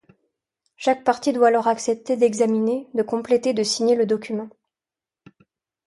[0.77, 4.49] Chaque partie doit alors accepter d'examiner, de compléter et de signer le document.